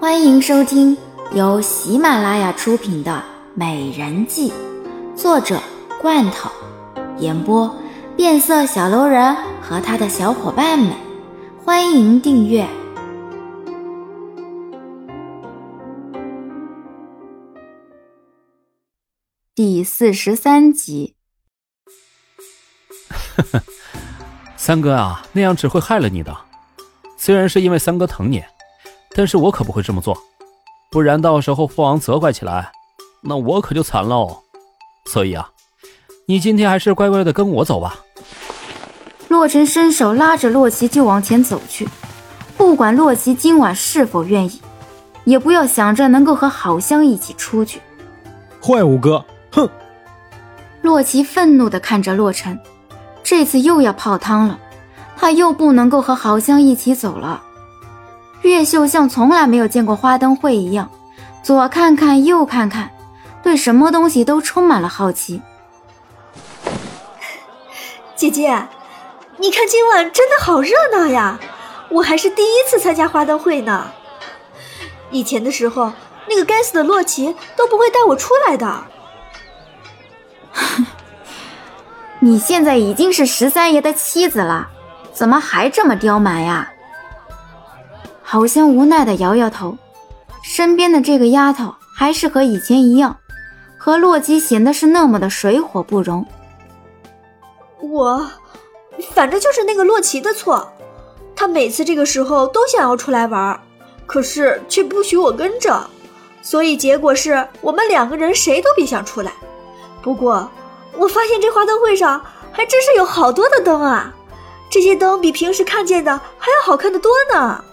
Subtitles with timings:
[0.00, 0.96] 欢迎收听
[1.34, 3.10] 由喜马拉雅出品的
[3.54, 4.48] 《美人计》，
[5.16, 5.60] 作者
[6.00, 6.48] 罐头，
[7.18, 7.76] 演播
[8.16, 10.94] 变色小楼人和他的小伙伴们。
[11.64, 12.64] 欢迎订阅
[19.56, 21.16] 第四十三集。
[24.56, 26.36] 三哥啊，那样只会害了你的。
[27.16, 28.44] 虽然是因为三哥疼你。
[29.18, 30.16] 但是我可不会这么做，
[30.92, 32.70] 不然到时候父王责怪起来，
[33.20, 34.44] 那我可就惨喽。
[35.06, 35.50] 所以啊，
[36.28, 37.96] 你今天还是乖乖的跟我走吧。
[39.26, 41.88] 洛尘伸手拉着洛奇就往前走去，
[42.56, 44.62] 不管洛奇今晚是否愿意，
[45.24, 47.80] 也不要想着能够和郝香一起出去。
[48.62, 49.68] 坏五哥，哼！
[50.80, 52.56] 洛奇愤怒地看着洛尘，
[53.24, 54.56] 这次又要泡汤了，
[55.16, 57.42] 他又不能够和郝香一起走了。
[58.42, 60.90] 越秀像从来没有见过花灯会一样，
[61.42, 62.90] 左看看右看看，
[63.42, 65.42] 对什么东西都充满了好奇。
[68.14, 68.66] 姐姐，
[69.36, 71.38] 你看今晚真的好热闹呀！
[71.90, 73.90] 我还是第一次参加花灯会呢。
[75.10, 75.92] 以前的时候，
[76.28, 78.84] 那个该死的洛奇都不会带我出来的。
[82.20, 84.68] 你现在已经是十三爷的妻子了，
[85.12, 86.72] 怎么还这么刁蛮呀？
[88.30, 89.78] 好像无奈的摇摇头，
[90.42, 93.16] 身边的这个丫头还是和以前一样，
[93.78, 96.26] 和洛基显得是那么的水火不容。
[97.80, 98.28] 我，
[99.14, 100.70] 反正就是那个洛奇的错，
[101.34, 103.58] 他每次这个时候都想要出来玩，
[104.04, 105.88] 可是却不许我跟着，
[106.42, 109.32] 所以结果是我们两个人谁都别想出来。
[110.02, 110.50] 不过
[110.98, 114.12] 我发现这花灯会上还真是有好多的灯啊，
[114.68, 117.64] 这些灯比平时看见的还要好看的多呢。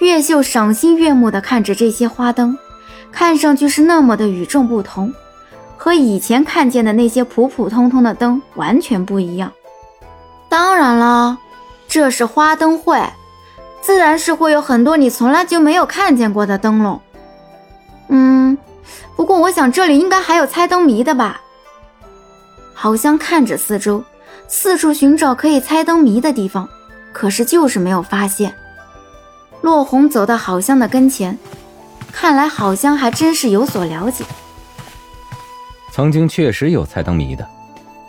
[0.00, 2.56] 越秀赏心悦目地看着这些花灯，
[3.12, 5.12] 看上去是那么的与众不同，
[5.76, 9.52] 和以前看见的那些普普通通的灯完全不一样。
[10.48, 11.38] 当然了，
[11.86, 12.98] 这是花灯会，
[13.82, 17.00] 自然是会有很多你从来就没有看见过的灯笼。
[18.08, 18.56] 嗯，
[19.16, 21.42] 不过我想这里应该还有猜灯谜的吧？
[22.72, 24.02] 好像看着四周，
[24.48, 26.66] 四处寻找可以猜灯谜的地方，
[27.12, 28.54] 可是就是没有发现。
[29.62, 31.38] 落红走到郝香的跟前，
[32.12, 34.24] 看来郝香还真是有所了解。
[35.92, 37.46] 曾经确实有猜灯谜的，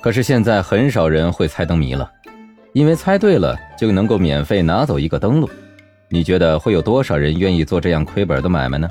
[0.01, 2.09] 可是现在很少人会猜灯谜了，
[2.73, 5.49] 因为猜对了就能够免费拿走一个灯笼。
[6.09, 8.87] 你觉得会有多少人愿意做这样亏本的买卖呢？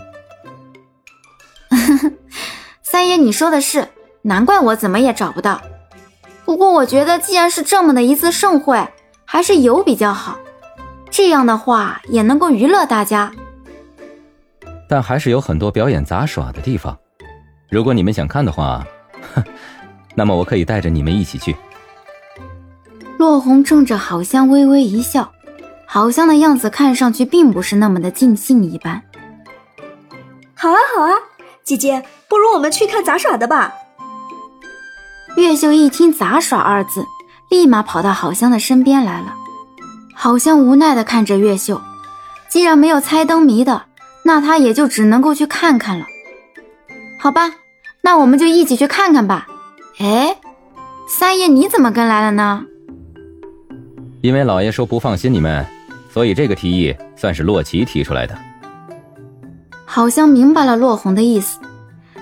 [2.83, 3.89] 三爷，你说的是，
[4.23, 5.61] 难怪我怎么也找不到。
[6.45, 8.89] 不过我觉得，既然是这么的一次盛会，
[9.25, 10.39] 还是有比较好。
[11.11, 13.33] 这样的话也能够娱乐大家，
[14.89, 16.97] 但还是有很多表演杂耍的地方。
[17.69, 18.85] 如果你们想看的话，
[20.15, 21.55] 那么我可以带着你们一起去。
[23.19, 25.33] 落红冲着好香微微一笑，
[25.87, 29.03] 好香的样子看上去并不是那么的尽兴一般。
[30.55, 31.13] 好啊，好啊，
[31.65, 33.75] 姐姐，不如我们去看杂耍的吧。
[35.37, 37.05] 月秀一听“杂耍”二字，
[37.51, 39.35] 立马跑到好香的身边来了。
[40.23, 41.81] 好像无奈地看着月秀，
[42.51, 43.85] 既然没有猜灯谜的，
[44.23, 46.05] 那他也就只能够去看看了。
[47.19, 47.51] 好吧，
[48.03, 49.47] 那我们就一起去看看吧。
[49.99, 50.37] 哎，
[51.09, 52.67] 三爷你怎么跟来了呢？
[54.21, 55.65] 因为老爷说不放心你们，
[56.13, 58.37] 所以这个提议算是洛奇提出来的。
[59.87, 61.59] 好像明白了洛红的意思，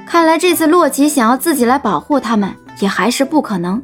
[0.07, 3.83] 看来这次洛奇想要自己来保护他们，也还是不可能。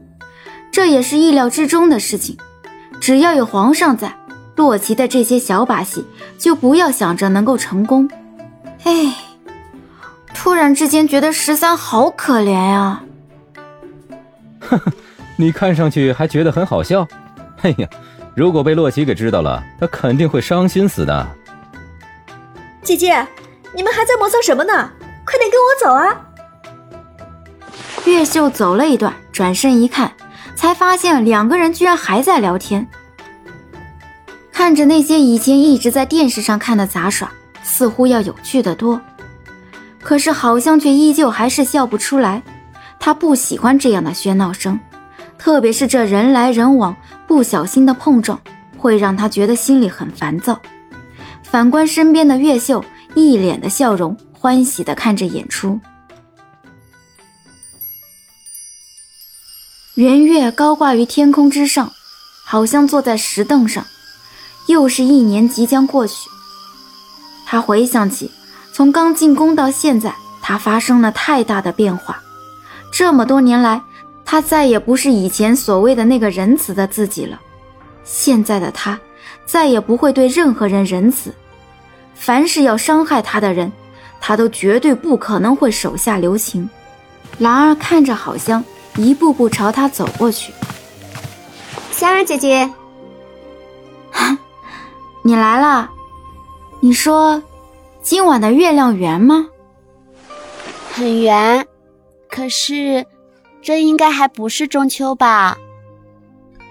[0.71, 2.37] 这也是意料之中的事情。
[3.04, 4.16] 只要有皇上在，
[4.56, 6.06] 洛奇的这些小把戏
[6.38, 8.09] 就不要想着能够成功。
[8.84, 9.15] 哎，
[10.32, 13.03] 突然之间觉得十三好可怜呀。
[14.59, 14.92] 呵呵，
[15.37, 17.06] 你看上去还觉得很好笑。
[17.60, 17.87] 哎呀，
[18.34, 21.28] 如果被洛奇给知道了，他肯定会伤心死的。
[22.83, 23.27] 姐姐，
[23.74, 24.72] 你们还在磨蹭什么呢？
[25.27, 26.24] 快点跟我走啊！
[28.07, 30.10] 越秀走了一段，转身一看。
[30.65, 32.89] 才发现两个人居然还在聊天，
[34.51, 37.31] 看着那些以前一直在电视上看的杂耍，
[37.63, 38.99] 似乎要有趣的多，
[40.01, 42.43] 可是好像却依旧还是笑不出来。
[42.99, 44.81] 他不喜欢这样的喧闹声，
[45.37, 46.97] 特别是这人来人往，
[47.27, 48.41] 不小心的碰撞，
[48.78, 50.59] 会让他觉得心里很烦躁。
[51.43, 52.83] 反观身边的月秀，
[53.15, 55.78] 一脸的笑容，欢喜的看着演出。
[59.95, 61.93] 圆月高挂于天空之上，
[62.43, 63.87] 好像坐在石凳上。
[64.67, 66.29] 又是一年即将过去，
[67.47, 68.29] 他回想起
[68.73, 70.13] 从刚进宫到现在，
[70.43, 72.21] 他发生了太大的变化。
[72.91, 73.81] 这么多年来，
[74.25, 77.41] 他再也不是以前所谓的那个仁慈的自己了。
[78.03, 78.99] 现在的他，
[79.47, 81.33] 再也不会对任何人仁慈。
[82.17, 83.71] 凡是要伤害他的人，
[84.21, 86.69] 他都绝对不可能会手下留情。
[87.39, 88.65] 兰儿看着好香，
[88.97, 90.53] 一步步朝他走过去。
[91.91, 92.71] 香儿姐姐，
[95.23, 95.91] 你来了。
[96.81, 97.43] 你说，
[98.03, 99.49] 今晚的月亮圆吗？
[100.93, 101.67] 很圆。
[102.29, 103.07] 可是，
[103.63, 105.57] 这应该还不是中秋吧？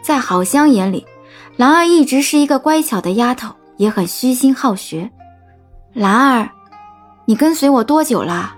[0.04, 1.08] 在好香眼里，
[1.56, 5.10] 兰儿一直是一个乖巧的丫头，也很虚心好学。
[5.94, 6.50] 兰儿，
[7.26, 8.56] 你跟随我多久了？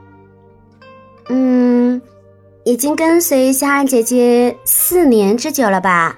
[1.30, 2.02] 嗯，
[2.66, 6.18] 已经跟随香儿姐姐四年之久了吧？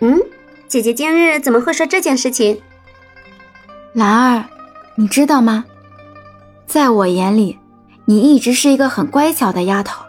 [0.00, 0.20] 嗯，
[0.68, 2.60] 姐姐今日怎么会说这件事情？
[3.94, 4.44] 兰儿，
[4.94, 5.64] 你知道吗？
[6.66, 7.58] 在我眼里，
[8.04, 10.04] 你一直是一个很乖巧的丫头。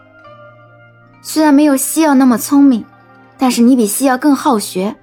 [1.22, 2.84] 虽然没有西药那么聪明，
[3.38, 4.94] 但是你比西药更好学。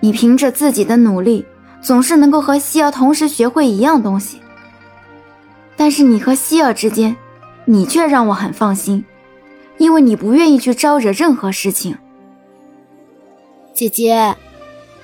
[0.00, 1.46] 你凭着自己的努力，
[1.80, 4.40] 总是能够和西药同时学会一样东西。
[5.76, 7.16] 但是你和西药之间，
[7.66, 9.04] 你却让我很放心，
[9.82, 11.98] 因为你不愿意去招惹任何事情。
[13.74, 14.32] 姐姐，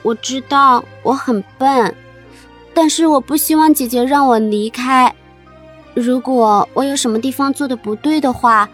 [0.05, 1.93] 我知道我很笨，
[2.73, 5.13] 但是我不希望姐姐让我离开。
[5.95, 8.69] 如果我有什么地方做的不对的话，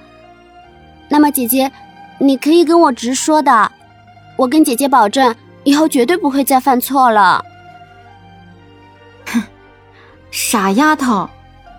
[1.08, 1.72] 那么，姐姐，
[2.18, 3.72] 你可以跟我直说的，
[4.36, 7.42] 我跟姐姐保证，以后绝对不会再犯错了。
[9.24, 9.42] 哼，
[10.30, 11.26] 傻丫头，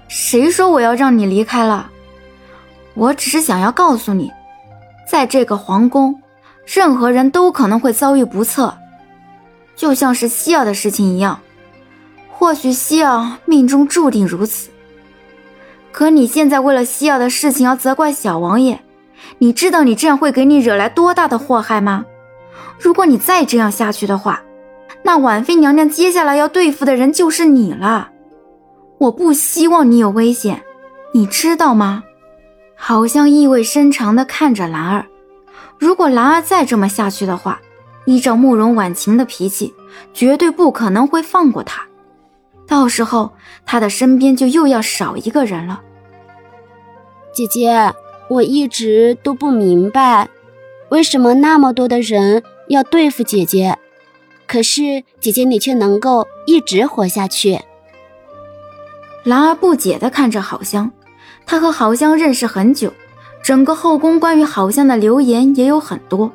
[0.08, 1.92] 谁说我要让你离开了？
[2.96, 4.32] 我只是想要告诉你，
[5.08, 6.22] 在这个皇宫，
[6.66, 8.74] 任何人都可能会遭遇不测，
[9.76, 11.40] 就像是西奥的事情一样。
[12.32, 14.70] 或许西奥命中注定如此，
[15.92, 18.82] 可你现在为了西奥的事情要责怪小王爷。
[19.40, 22.06] 你知道你这样会给你惹来多大的祸害吗？
[22.80, 24.42] 如果你再这样下去的话，
[25.04, 28.12] 那婉妃娘娘接下来要对付的人就是你了。
[29.00, 30.64] 我不希望你有危险，
[31.14, 32.05] 你知道吗？
[32.76, 35.06] 好像意味深长地看着兰儿。
[35.78, 37.60] 如果兰儿再这么下去的话，
[38.06, 39.74] 依照慕容婉晴的脾气，
[40.14, 41.86] 绝对不可能会放过她。
[42.68, 43.34] 到时候
[43.66, 45.82] 她的身边就又要少一个人了。
[47.34, 47.94] 姐姐。
[48.28, 50.28] 我一直都不明白，
[50.90, 53.78] 为什么那么多的人要对付姐姐，
[54.48, 57.60] 可是姐姐你却能够一直活下去。
[59.24, 60.92] 兰儿不解地看着好香，
[61.46, 62.94] 他和郝香认识很久，
[63.44, 66.32] 整个后宫关于郝香的流言也有很多，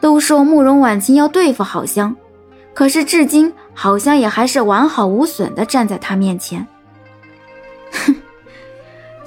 [0.00, 2.14] 都说慕容婉清要对付郝香，
[2.74, 6.66] 可是至今好香也还是完好无损地站在他面前。
[7.92, 8.14] 哼。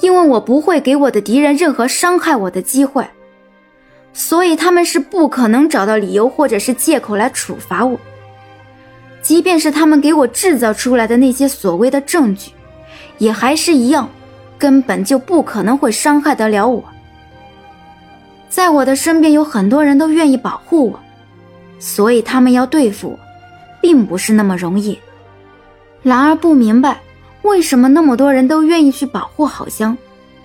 [0.01, 3.05] 因为我不会给我的敌人任何伤害我的机会，
[4.13, 7.99] 所以他们是不可能找到理由或者是借口来处罚我。
[9.21, 12.49] 即便是他们给我制造出来的那些所谓的证据，
[13.19, 14.09] 也还是一样，
[14.61, 16.83] 根本就不可能会伤害得了我。
[18.47, 20.99] 在我的身边有很多人都愿意保护我，
[21.79, 23.19] 所以他们要对付我，
[23.81, 24.99] 并不是那么容易。
[26.03, 26.99] 然而不明白。
[27.41, 29.97] 为什么那么多人都愿意去保护好香？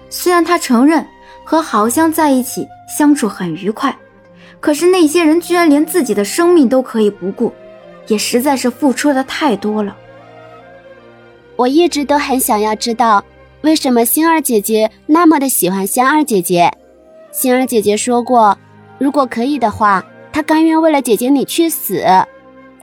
[0.09, 1.07] 虽然他承认
[1.45, 3.95] 和好香在一起相处很愉快，
[4.61, 7.52] 可是那些人居然连自己的生命都可以不顾，
[8.07, 9.95] 也实在是付出的太多了。
[11.55, 13.23] 我一直都很想要知道，
[13.66, 16.70] 为什么星儿姐姐那么的喜欢香儿姐姐。
[17.32, 18.56] 星儿姐姐说过，
[18.96, 22.00] 如果可以的话，她甘愿为了姐姐你去死。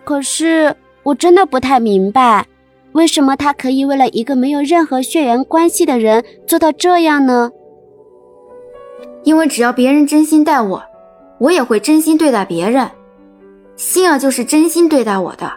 [0.03, 2.45] 可是我真的不太明白。
[2.91, 7.49] 为什么他可以为了一个没有任何血缘关系的人做到这样呢？
[9.23, 10.83] 因为只要别人真心待我，
[11.39, 12.91] 我也会真心对待别人。
[13.77, 15.49] 心儿就是真心对待我的，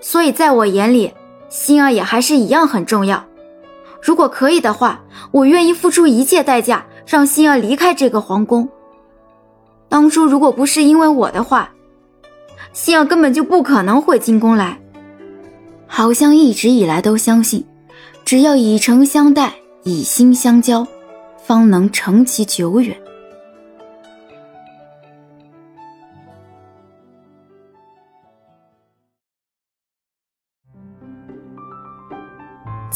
[0.00, 1.14] 所以在我眼里，
[1.48, 3.24] 心儿也还是一样很重要。
[4.06, 5.00] 如果可以的话，
[5.32, 8.68] 我愿意付出一切代价让心儿离开这个皇宫。
[9.88, 11.68] 当初如果不是因为我的话，
[12.72, 14.78] 心儿根本就不可能会进宫来。
[15.88, 17.66] 好像一直以来都相信，
[18.24, 20.86] 只要以诚相待，以心相交，
[21.44, 22.96] 方能成其久远。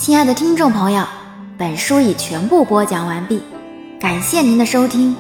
[0.00, 1.04] 亲爱的听众朋友，
[1.59, 3.42] 本书已全部播讲完毕，
[4.00, 5.14] 感谢您的收听。